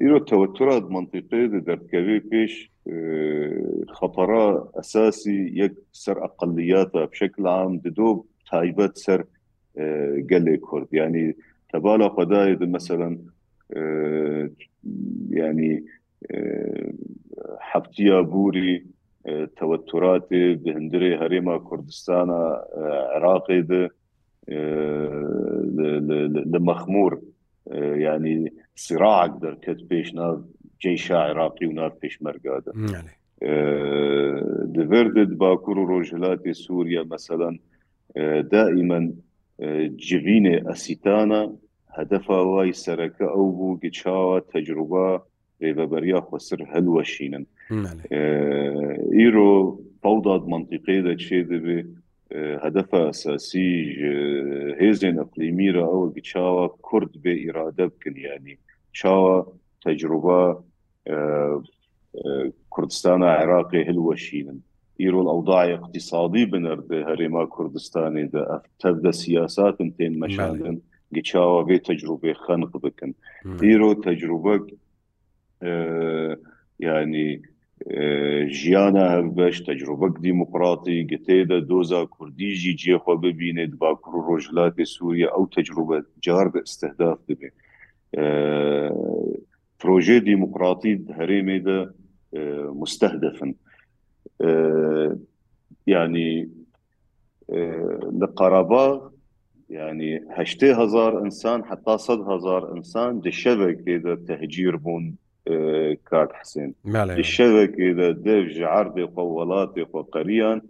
ايرو 0.00 0.18
توترات 0.18 0.82
منطقيه 0.96 1.46
دردكبي 1.46 2.18
بيش 2.30 2.54
خطراء 3.92 4.70
اساسي 4.80 5.38
يك 5.60 5.72
سر 5.92 6.24
اقلياتها 6.24 7.04
بشكل 7.04 7.46
عام 7.46 7.78
ددوب 7.78 8.26
تايبات 8.50 8.96
سر 8.98 9.24
قلي 10.30 10.56
كرد 10.62 10.88
يعني 10.94 11.34
تبالا 11.72 12.08
قضايا 12.08 12.58
مثلا 12.60 13.18
ینی 15.38 15.72
هەفتیا 17.70 18.18
بوری 18.32 18.74
تەوەتوراتی 19.58 20.44
بهندرێ 20.64 21.10
هەرێما 21.22 21.56
کوردستانە 21.68 22.42
عراقی 23.14 23.60
د 23.70 23.72
لە 26.52 26.58
مەخمور 26.68 27.12
ینی 28.06 28.38
سراعک 28.84 29.32
دەرکەت 29.44 29.80
پێش 29.90 30.08
ناو 30.18 30.32
جیشا 30.82 31.18
عراقی 31.30 31.66
و 31.68 31.76
ناو 31.80 31.90
پێشمەرگادە 32.02 32.72
دەوردت 34.74 35.30
باکوور 35.42 35.76
و 35.80 35.88
ڕۆژهلاتی 35.92 36.52
سووریا 36.64 37.02
مەسەەن 37.12 37.54
دائیمەن 38.52 39.04
جوینێ 40.08 40.56
ئەسیتانە 40.68 41.42
هەدەفا 41.98 42.38
وای 42.52 42.72
سەرەکە 42.84 43.26
ئەو 43.34 43.46
بوو 43.56 43.72
گچاوە 43.84 44.36
تەجروبە 44.52 45.06
ڕێبەبەریا 45.62 46.20
خۆسر 46.28 46.60
هەلوەشینن 46.72 47.44
ئیرۆ 49.18 49.52
پەوداد 50.02 50.42
منتیقی 50.52 51.00
دەچێ 51.06 51.38
دەبێ 51.52 51.78
هەدەفە 52.64 53.00
ئەساسی 53.08 53.72
هێزێن 54.80 55.16
ئەقلیمیرە 55.22 55.84
ئەوە 55.90 56.06
گچاوە 56.16 56.64
کورد 56.86 57.12
بێ 57.22 57.34
ئیرادە 57.42 57.86
بکنیانی 57.92 58.56
چاوە 58.98 59.36
تەجروبە 59.84 60.42
کوردستان 62.74 63.20
عێراقی 63.38 63.86
هلوەشینن 63.88 64.58
ئیرۆ 65.02 65.20
ئەودا 65.30 65.60
اقتصادی 65.76 66.44
بنەر 66.52 66.80
بێ 66.88 66.98
هەرێما 67.08 67.42
کوردستانی 67.54 68.24
دە 68.34 68.42
تەبدە 68.80 69.12
سیاساتن 69.22 69.88
تێن 69.96 70.14
مەشاندن. 70.22 70.78
geçava 71.12 71.68
ve 71.68 71.82
tecrübe 71.82 72.32
hanık 72.34 72.74
bakın. 72.82 73.14
Diro 73.60 74.00
tecrübe 74.00 74.58
yani 76.86 77.42
ژیانە 78.58 79.04
هەربەش 79.14 79.56
تەجربەك 79.68 80.14
دیموکراتی 80.24 80.96
گتێدا 81.12 81.58
دۆزا 81.70 82.00
کوردیژی 82.14 82.72
جێخوا 82.80 83.14
ببینێت 83.26 83.72
باکوور 83.80 84.14
و 84.16 84.22
ڕۆژلاتی 84.28 84.84
سووریە 84.94 85.28
ئەو 85.34 85.44
تەجربە 85.56 85.96
جار 86.24 86.46
بە 86.52 86.60
استهداف 86.68 87.18
دەبێ 87.28 87.50
پروۆژێ 89.80 90.16
دیموکراتی 90.30 90.92
هەرێمێدا 91.18 91.78
مستەهدەفن 92.80 93.52
ینی 95.94 96.32
لە 98.20 98.26
قەرەباغ 98.38 98.94
يعني 99.70 100.24
هشتي 100.30 100.72
هزار 100.72 101.22
انسان 101.22 101.64
حتى 101.64 101.98
صد 101.98 102.20
هزار 102.30 102.72
انسان 102.76 103.20
دشبك 103.20 103.88
اذا 103.88 104.14
تهجير 104.14 104.76
بون 104.76 105.14
كاك 106.10 106.32
حسين 106.32 106.74
دشبك 106.84 107.74
اذا 107.78 108.10
دف 108.10 108.48
جعردي 108.48 109.02
قولاتي 109.02 109.82
قريان 109.82 110.62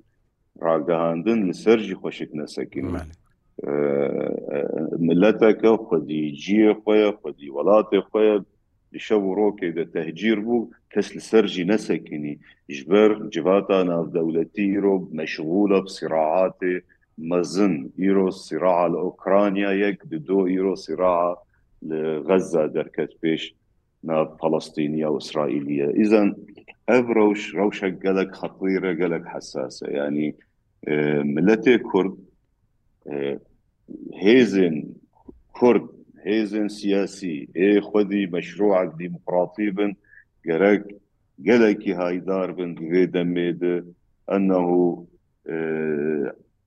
راقهاندن 0.62 1.50
لسرجي 1.50 1.94
خوشك 1.94 2.30
نسكين 2.34 2.94
ملتك 4.98 5.76
خدي 5.90 6.28
جي 6.30 6.74
خويا 6.74 7.18
خدي 7.24 7.50
ولاتي 7.50 8.00
خويا 8.00 8.42
دشب 8.94 9.22
وروكي 9.22 9.68
اذا 9.68 9.84
تهجير 9.84 10.40
بو 10.40 10.70
كس 10.90 11.16
لسرجي 11.16 11.64
نسكني 11.64 12.40
جبر 12.70 13.18
جباتا 13.22 13.82
ناف 13.82 14.06
دولتي 14.06 14.76
روب 14.78 15.14
مشغولة 15.14 15.78
بصراعاتي 15.78 16.80
مەزن 17.30 17.72
ئیرۆ 18.02 18.30
سیراع 18.30 18.86
لە 18.92 18.98
ئۆکرانیا 19.04 19.70
یەک 19.84 19.98
دو 20.28 20.38
ئیرۆ 20.52 20.74
سیراع 20.84 21.22
لە 21.88 21.98
غەزا 22.28 22.64
دەرکەت 22.76 23.12
پێش 23.22 23.42
پەڵستینیا 24.40 25.08
و 25.12 25.16
ئیسرائیلیە 25.20 25.88
ئیزان 25.98 26.28
ئەف 26.90 27.06
ڕەوش 27.16 27.40
ڕەوشە 27.58 27.88
گەلک 28.04 28.30
خەقیرە 28.40 28.92
گەلک 29.02 29.24
حساسە 29.34 29.86
ینی 29.96 30.28
ملەتێ 31.34 31.74
کورد 31.90 32.14
هێزن 34.22 34.76
کورد 35.58 35.86
هێزن 36.26 36.68
سیاسی 36.80 37.36
ئێ 37.58 37.70
خودی 37.88 38.22
مەشروعک 38.34 38.90
دیموقراتی 39.00 39.68
بن 39.76 39.90
گەرەک 40.46 40.82
گەلێکی 41.46 41.92
هایدار 42.00 42.48
بن 42.58 42.70
دوێ 42.78 43.04
دەمێدە 43.14 43.74
ئەنه 44.30 44.58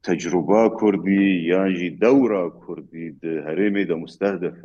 تجربه 0.04 0.72
کردی 0.82 1.22
یانجی 1.50 1.90
دوره 2.02 2.44
کردی 2.68 3.06
د 3.22 3.24
هرمه 3.46 3.84
د 3.86 3.92
مستهدف 4.04 4.58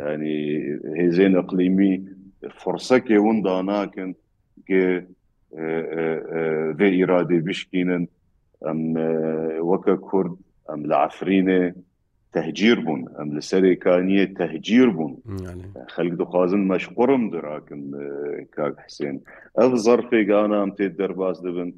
یعنی 0.00 0.34
هزین 1.02 1.32
اقلیمی 1.42 1.94
فرصه 2.62 2.96
کې 3.00 3.16
ون 3.26 3.38
دانا 3.46 3.80
کن 3.96 4.10
کې 4.70 4.84
د 6.80 6.82
اراده 6.88 7.38
بشکینن 7.48 8.04
ام 8.72 8.80
وک 9.72 9.86
کرد 10.10 10.32
ام 10.74 10.80
لعفرینه 10.94 11.58
تهجیر 12.36 12.78
بون 12.88 13.00
ام 13.22 13.28
لسری 13.36 13.74
کانیه 13.84 14.24
تهجیر 14.42 14.88
بون 14.98 15.12
خلق 15.96 16.14
دخوازن 16.22 16.62
مشقرم 16.72 17.24
دراکن 17.34 17.82
کاک 18.58 18.74
حسین 18.86 19.16
اف 19.64 19.72
ظرفی 19.88 20.22
گانا 20.32 20.58
ام 20.62 20.70
تید 20.80 20.92
درباز 20.98 21.36
دبن 21.48 21.70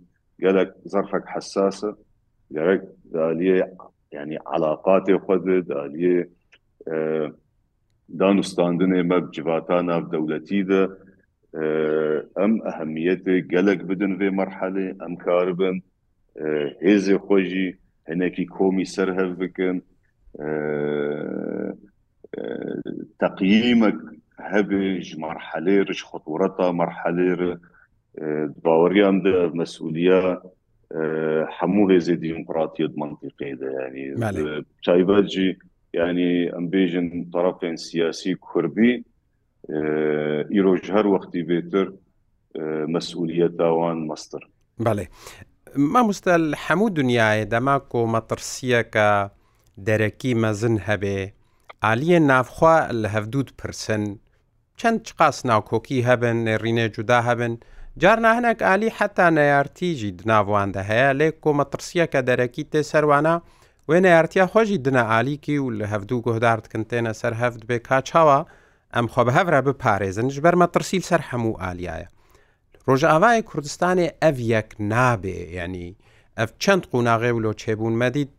گلک 0.44 0.70
ظرفک 0.94 1.24
حساسه 1.36 1.90
gerek 2.54 2.82
daliye 3.14 3.74
yani 4.12 4.36
alaqatê 4.44 5.12
xwe 5.26 5.36
de 5.46 5.68
daliye 5.68 6.16
danûstandinê 8.20 9.00
me 9.10 9.18
civata 9.34 9.86
nav 9.86 10.02
dewletî 10.12 10.60
de 10.68 10.82
em 12.44 12.52
ehemmiyetê 12.70 13.36
gelek 13.54 13.88
bidin 13.88 14.12
vê 14.20 14.28
merhelê 14.40 14.86
em 15.06 15.12
karibin 15.26 15.76
hêzê 16.84 17.16
xwe 17.26 17.38
jî 17.50 17.68
hinekî 18.08 18.46
komî 18.46 18.86
ser 18.94 19.08
hev 19.20 19.30
bikin 19.40 19.76
تقييمك 23.22 23.98
هبه 24.50 24.82
ji 25.06 25.16
merhelê 25.24 25.76
ji 25.86 25.92
xtureta 26.04 26.66
merhelê 26.80 27.30
re 27.40 27.50
baweriyan 28.64 29.24
de 29.24 29.50
mesuliya 29.58 30.40
هەموو 31.58 31.90
هێزی 31.90 32.16
دیموکراتیت 32.26 32.92
منطقی 32.98 33.54
دا 33.54 33.70
ینی 33.88 34.06
چایبەتجی 34.86 35.46
ینی 35.94 36.50
ئەمبێژن 36.54 37.08
طرفین 37.32 37.76
سیاسی 37.76 38.34
کوردی 38.34 39.04
ئیرۆژ 40.54 40.84
هەر 40.96 41.06
وەختی 41.14 41.42
بێتر 41.50 41.86
مەسئولیتتاوان 42.94 43.98
مەستر 44.10 44.42
بەڵێ 44.86 45.06
مامۆستا 45.92 46.34
هەموو 46.66 46.88
دنیاە 46.98 47.44
دەما 47.54 47.76
کۆمەترسیەکە 47.92 49.10
دەرەکی 49.86 50.32
مەزن 50.42 50.76
هەبێ 50.88 51.18
عالیە 51.88 52.18
نافخوا 52.30 52.76
لە 53.02 53.08
هەفتود 53.14 53.48
پرسن 53.58 54.04
چەند 54.80 54.98
چقاس 55.06 55.38
ناوکۆکی 55.50 56.04
هەبن 56.08 56.38
ڕینێ 56.62 56.86
جودا 56.96 57.18
هەبن 57.28 57.52
جارنا 58.02 58.30
هەنێک 58.40 58.58
علی 58.72 58.88
حتا 58.98 59.26
نەیارتیژی 59.38 60.10
دناواندا 60.20 60.82
هەیە 60.90 61.10
لێ 61.18 61.28
کۆمەترسیەکە 61.42 62.20
دەرەکی 62.28 62.64
تێ 62.72 62.80
سەروانە 62.90 63.34
وێ 63.88 63.98
نەیارتیا 64.06 64.44
خۆشی 64.52 64.82
دنەعالیکی 64.86 65.56
و 65.58 65.66
لە 65.78 65.86
هەفتوو 65.92 66.24
گۆهدارتکن 66.26 66.82
تێنە 66.90 67.12
سەر 67.20 67.34
هەفت 67.42 67.62
بێ 67.68 67.78
کاچاوە 67.88 68.38
ئەم 68.94 69.06
خۆ 69.12 69.20
بەهەورە 69.26 69.60
بپارێزنش 69.66 70.36
بەرمە 70.44 70.66
ترسیل 70.74 71.02
سەر 71.10 71.22
هەموو 71.30 71.58
ئالیایە. 71.62 72.08
ڕۆژئاوای 72.88 73.42
کوردستانی 73.48 74.08
ئەڤ 74.22 74.36
یەک 74.54 74.68
نابێ 74.92 75.38
ینی 75.58 75.88
ئەف 76.38 76.50
چەند 76.62 76.82
قوناغێ 76.92 77.30
ولۆ 77.34 77.52
چێبوون 77.62 77.94
مەدید 78.02 78.30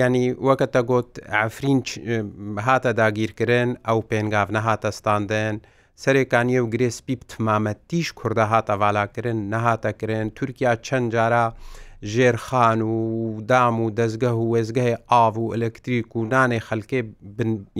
ینی 0.00 0.26
وەکەتە 0.46 0.80
گوت 0.90 1.10
ئەفرین 1.34 1.80
هاتە 2.66 2.90
داگیرکردن 3.00 3.68
ئەو 3.88 3.98
پێنگاو 4.10 4.48
نەهاتە 4.56 4.90
ستاندێن، 4.98 5.56
سەرێکانیە 6.04 6.60
و 6.64 6.70
گرێسپی 6.74 7.16
تمامەتیش 7.32 8.08
کووردە 8.18 8.46
هاتە 8.52 8.74
ڤالاکردن 8.82 9.38
نەهاتەکردن 9.52 10.26
تورکیا 10.36 10.72
چەند 10.86 11.06
جارە 11.14 11.44
ژێرخان 12.12 12.80
و 12.94 12.96
دام 13.50 13.76
و 13.84 13.90
دەستگە 13.98 14.32
و 14.36 14.44
وێزگەی 14.52 14.94
ئاو 15.12 15.34
و 15.46 15.52
ئەلەکتریک 15.54 16.08
و 16.16 16.20
نانێ 16.32 16.58
خەلکێ 16.68 17.00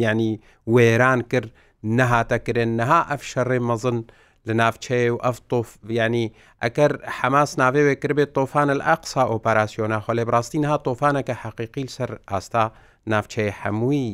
ینی 0.04 0.32
وێران 0.74 1.20
کرد 1.30 1.50
نەهاتەکردن 1.98 2.70
نەها 2.80 3.00
ئەف 3.10 3.22
شەڕێ 3.32 3.58
مەزن 3.68 3.98
لە 4.46 4.52
ناوچەیە 4.60 5.10
و 5.14 5.18
ئەف 5.26 5.38
تۆف 5.50 5.68
ینی 6.00 6.26
ئەگەر 6.62 6.92
حەماس 7.18 7.50
ناوێوێ 7.60 7.94
کردبێت 8.02 8.30
تۆفانە 8.36 8.74
لە 8.80 8.84
ئەقسا 8.90 9.22
ئۆپەراسسیۆنە 9.32 9.98
خۆلێ 10.04 10.24
ڕاستین 10.34 10.64
ها 10.70 10.76
تۆفانەکە 10.86 11.34
حەقیقیل 11.42 11.88
سەر 11.96 12.10
ئاستا 12.30 12.64
ناوچەیە 13.12 13.54
هەمووی 13.62 14.04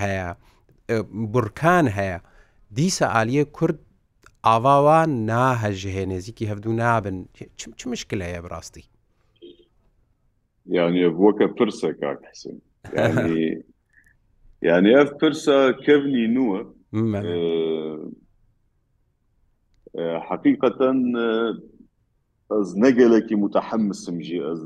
هەیە 0.00 0.28
بورکان 1.32 1.86
هەیە. 1.98 2.18
دیسە 2.76 3.06
عالیە 3.16 3.42
کورد 3.56 3.78
ئاواوان 4.50 5.10
ناهەژهێ 5.30 6.04
نێزییکی 6.12 6.48
هەفتوو 6.50 6.76
نابن 6.82 7.16
چ 7.78 7.82
مشکلەیە 7.92 8.40
بڕاستی 8.44 8.84
یانە 10.76 11.08
بووکە 11.16 11.46
پرسە 11.56 11.88
کاکەسم 12.00 12.56
یعنی 14.68 14.90
ئەف 14.98 15.10
پرسە 15.20 15.56
کەونی 15.84 16.26
نووە 16.36 16.60
حقیقەن 20.28 20.98
ئەس 22.52 22.68
نەگەلێکی 22.84 23.36
متحمسم 23.44 24.16
ژی 24.26 24.38
ئەس 24.48 24.60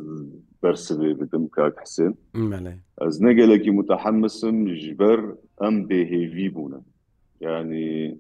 بەرسێ 0.63 0.95
بدم 1.21 1.45
کاک 1.57 1.75
حسن 1.85 2.13
ئەس 3.05 3.17
نەگەلێکی 3.27 3.71
متحمسم 3.79 4.57
ژ 4.81 4.83
بەر 5.01 5.19
ئەم 5.61 5.77
بێهێوی 5.89 6.49
بوونە 6.55 6.81
yani 7.41 8.19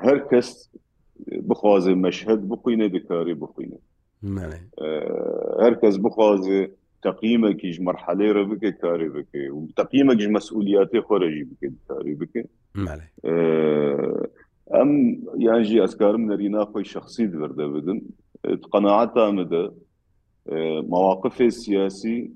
her 0.00 0.28
kes 0.30 0.68
bixwaze 1.26 1.94
meşhed 1.94 2.38
bixwîne 2.50 2.92
dikarî 2.92 3.32
bixwîne 3.40 3.78
her 5.64 5.80
kes 5.80 5.96
bixwaze 6.04 6.60
teqîmekî 7.04 7.70
ji 7.74 7.80
merhelê 7.82 8.30
re 8.36 8.44
bike 8.50 8.70
karê 8.82 9.08
bike 9.14 9.38
û 9.38 9.58
teqîmek 9.78 10.20
ji 10.20 10.28
mesuliyatê 10.28 10.98
xwe 11.06 11.16
re 11.20 11.30
jî 11.36 11.44
bike 11.50 11.68
dikarî 11.76 12.20
bike 12.20 12.42
em 14.80 14.90
yan 15.46 15.62
jî 15.68 15.76
ez 15.84 15.92
karim 15.98 16.24
nerîna 16.30 16.62
xwe 16.70 16.82
şexsî 16.92 17.24
diverde 17.32 17.66
bidim 17.74 17.98
qenaeta 18.72 19.32
me 19.32 19.44
de 19.50 19.62
mewaqifê 20.92 21.50
siyasî 21.50 22.30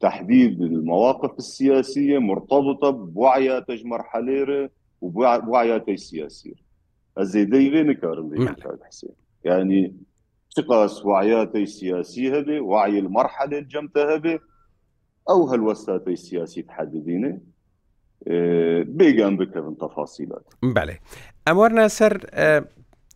تحديد 0.00 0.60
المواقف 0.62 1.38
السياسية 1.38 2.18
مرتبطة 2.18 2.90
بوعياتج 2.90 3.84
مرحليرة 3.84 4.70
وبوعياتي 5.00 5.96
سياسية 5.96 6.66
هذي 7.18 7.44
دي 7.44 7.68
غير 7.70 7.86
نكارم 7.86 8.28
دي 8.30 8.48
حسين 8.88 9.10
يعني 9.44 9.96
تقاس 10.56 11.04
وعياتي 11.04 11.66
سياسية 11.66 12.38
هبه 12.38 12.60
وعي 12.60 12.98
المرحلة 12.98 13.58
الجمتة 13.58 14.14
هبه 14.14 14.38
أو 15.30 15.44
هالوساتي 15.44 16.10
السياسي 16.10 16.62
تحددينه 16.62 17.40
بيجان 18.86 19.36
بكرن 19.36 19.78
تفاصيلات 19.78 20.52
بله 20.62 20.98
أمرنا 21.48 21.88
سر 21.88 22.18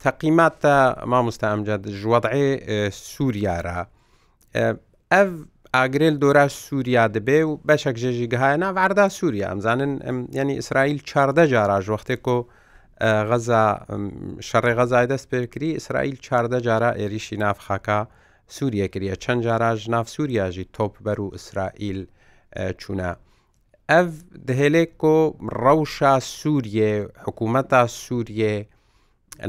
تەقیمات 0.05 0.57
تا 0.63 0.95
مامۆستا 1.05 1.45
ئەمجاد 1.51 1.89
ژوەدعێ 1.89 2.89
سووریارە 2.89 3.85
ئەف 5.13 5.31
ئاگرێل 5.75 6.17
دۆرا 6.23 6.47
سووریا 6.49 7.05
دەبێ 7.17 7.41
و 7.49 7.53
بەشێک 7.69 7.97
ژێژی 8.03 8.27
گەهایەنا 8.33 8.69
عردا 8.85 9.07
سووریا 9.19 9.47
ئەمزانن 9.51 9.93
ینی 10.39 10.55
ئیسرائیل 10.61 10.99
چاردە 11.11 11.45
جاراژ 11.55 11.85
وەختێک 11.95 12.25
و 12.35 12.37
غەزا 13.31 13.65
شەڕێ 14.49 14.73
غەزای 14.79 15.07
دەست 15.13 15.27
پێکری 15.33 15.71
ئیسرائیل 15.79 16.17
چاردە 16.27 16.59
جارە 16.67 16.91
عێریشی 17.01 17.37
نافخاکە 17.43 17.99
سووریە 18.57 18.87
کریە 18.93 19.15
چەند 19.23 19.41
جاراژ 19.47 19.81
ناف 19.95 20.07
سووریاژی 20.15 20.67
تۆپ 20.77 20.95
بەر 21.05 21.19
و 21.21 21.29
ئیسرائیل 21.35 22.01
چوونە. 22.81 23.11
ئەف 23.93 24.09
دهێلێک 24.49 24.91
کۆ 25.03 25.17
ڕەوشە 25.63 26.13
سووریێ 26.39 26.93
حکوومەتە 27.25 27.83
سووریێ 28.05 28.55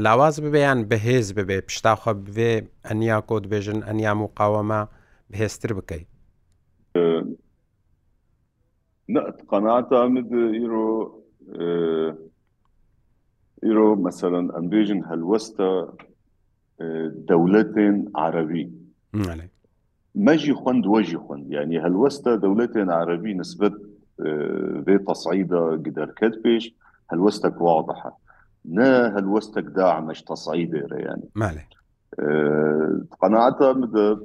لاواز 0.04 0.34
ببیان 0.44 0.78
بەهێز 0.90 1.28
ببێ 1.36 1.58
پشتاخە 1.68 2.12
بێ 2.36 2.52
ئەنیا 2.88 3.18
کۆ 3.28 3.36
دبێژن 3.44 3.80
ئەنیا 3.88 4.12
و 4.24 4.28
قاوەمە 4.38 4.82
بهێزتر 5.30 5.72
بکەیت. 5.78 6.11
نقد 9.10 9.42
قناعة 9.48 9.88
مد 9.92 10.32
إيرو 10.32 11.22
إيرو 13.64 13.96
مثلا 14.02 14.58
أمريجن 14.58 15.04
هلوستا 15.04 15.92
دولة 17.10 18.04
عربي 18.16 18.72
ماجي 20.14 20.54
خوند 20.54 20.86
واجي 20.86 21.18
خوند 21.18 21.52
يعني 21.52 21.80
هلوستا 21.80 22.34
دولة 22.34 22.70
عربي 22.94 23.34
نسبة 23.34 23.72
في 24.86 25.00
تصعيدة 25.08 25.60
قدر 25.72 26.12
كتبش 26.16 26.74
هلوستك 27.10 27.60
واضحة 27.60 28.18
نا 28.64 29.18
هلوستك 29.18 29.62
داعمش 29.64 30.22
تصعيدة 30.22 30.96
يعني 30.98 31.28
مالي 31.34 31.62
قناعتها 33.20 33.72
مدى 33.72 34.16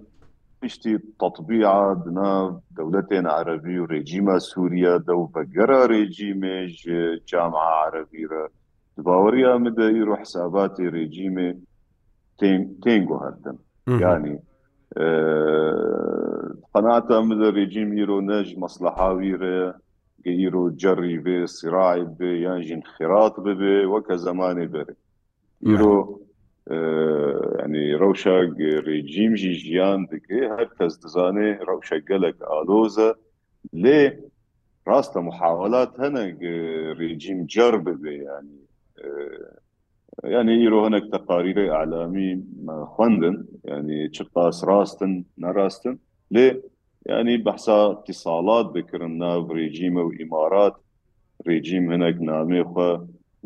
پشتی 0.63 0.97
تطبیع 1.21 1.93
دنا 1.93 2.61
دولتین 2.77 3.25
عربی 3.27 3.77
و 3.77 3.85
رژیم 3.85 4.39
سوریه 4.39 4.97
دو 4.97 5.27
بگره 5.35 5.87
رژیمش 5.87 6.87
جامعه 7.25 7.61
عربی 7.85 8.25
را 8.27 8.49
باوریا 8.97 9.57
مدهی 9.57 9.99
رو 9.99 10.15
حسابات 10.15 10.79
رژیم 10.79 11.67
تینگو 12.83 13.17
هردن 13.17 13.57
یعنی 13.87 14.39
قناعتا 16.73 17.21
مده 17.21 17.51
رژیم 17.51 17.91
ایرو 17.91 18.21
نج 18.21 18.55
مصلحاوی 18.59 19.37
را 19.37 19.75
ایرو 20.23 20.69
جری 20.75 21.17
به 21.19 21.47
صراعی 21.47 22.03
به 22.19 22.39
یعنی 22.39 22.73
انخراط 22.73 23.39
به 23.39 23.87
وک 23.87 24.15
زمانی 24.15 24.67
بره 24.67 24.95
ایرو 25.61 26.19
ینی 26.75 27.83
ڕەوشە 28.01 28.35
ڕێجیمژی 28.87 29.53
ژیان 29.63 29.99
دکێ 30.11 30.41
هەر 30.55 30.67
کەس 30.77 30.93
دەزانێ 31.03 31.47
ڕەوشە 31.67 31.97
گەلک 32.09 32.37
ئالۆزە 32.49 33.09
لێ 33.83 34.01
ڕاستە 34.89 35.19
محاولات 35.29 35.91
هەنەك 36.03 36.33
ڕێجیم 36.99 37.39
جەر 37.53 37.73
ببێ 37.85 38.15
ینی 38.27 38.57
ینی 40.35 40.55
ئیرۆ 40.61 40.79
هەنێک 40.85 41.05
تەقاریرە 41.13 41.65
ئالامی 41.75 42.31
خوندن 42.93 43.35
ینی 43.71 43.99
چ 44.15 44.17
پاس 44.33 44.57
ڕاستن 44.69 45.11
نەڕاستن 45.43 45.95
لێ 46.33 46.47
ینی 47.11 47.37
بەحسا 47.45 47.79
تیساڵات 48.05 48.65
بکردن 48.75 49.13
ناو 49.23 49.39
ڕێجیمە 49.57 50.03
و 50.05 50.13
ئیمارات 50.19 50.75
ڕێجیم 51.47 51.85
هەنێک 51.93 52.17
نامێ 52.29 52.61
خو 52.71 52.87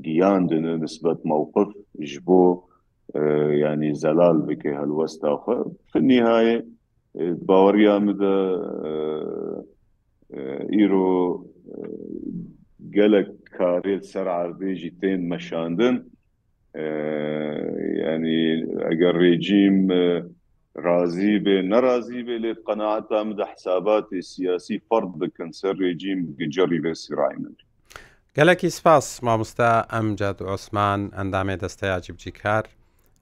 گیاندنە 0.05 0.73
نسبت 0.85 1.17
مووقف 1.29 1.69
ji 2.11 2.19
بۆ 2.27 2.43
ینی 3.65 3.91
زەلال 4.03 4.37
بکە 4.47 4.71
هەلوەستاخە 4.79 5.57
نیهایە 6.09 6.57
باوەڕیاندا 7.47 8.35
ئیرۆ 10.75 11.11
gelek 12.99 13.29
karê 13.59 13.97
ser 14.11 14.27
erbê 14.41 14.75
jî 14.75 14.89
tên 15.01 15.21
meşandin 15.33 15.95
yani 18.03 18.37
eger 18.93 19.15
rejim 19.25 19.77
razî 20.87 21.33
bê 21.45 21.57
nerazî 21.69 22.21
bê 22.27 22.35
lê 22.43 22.53
qenaata 22.67 23.23
min 23.23 23.37
de 23.37 23.41
hesabatê 23.53 24.21
siyasî 24.33 24.75
ferd 24.89 25.11
bikin 25.21 25.49
ser 25.59 25.75
rejim 25.87 26.19
gicerî 26.39 26.79
vê 26.85 26.93
sirayê 27.03 27.35
min 27.43 27.57
gelekî 28.37 28.71
spas 28.77 29.21
mamosta 29.27 29.87
em 29.99 30.07
ced 30.19 30.39
Osman 30.53 31.01
endamê 31.21 31.55
desteya 31.61 32.01
cibcî 32.01 32.31
kar 32.31 32.65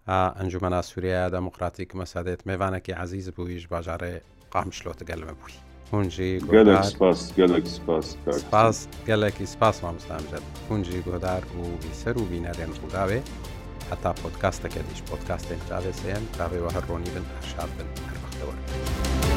ئەنجومەنا 0.09 0.79
سووریا 0.89 1.23
دەموقراتیک 1.37 1.89
مەسادێت 2.01 2.39
میێوانێکی 2.47 2.91
عزیز 3.03 3.27
بوویش 3.35 3.63
باژارێ 3.73 4.13
قامشلۆتە 4.53 5.03
گەلمە 5.09 5.33
بووی 5.39 5.55
هونجی 5.93 6.31
سپاس 6.93 8.87
گەلێکی 9.09 9.45
سپاس 9.55 9.77
مامستانجد 9.83 10.43
هونجی 10.69 10.99
گۆدار 11.07 11.43
و 11.61 11.63
بیسەر 11.83 12.15
و 12.17 12.23
بینەرێن 12.31 12.71
خودداوێ 12.79 13.19
هەتا 13.91 14.11
پۆتکاستەکە 14.21 14.81
دیش 14.89 15.01
پۆتکاستێک 15.09 15.61
داوێ 15.69 15.91
سێن 16.01 16.23
داوێەوە 16.39 16.69
هەرڕۆنی 16.75 17.09
بن 17.15 17.25
هەشار 17.37 17.69
بن 17.77 17.87
هەروەختەوە. 18.37 19.28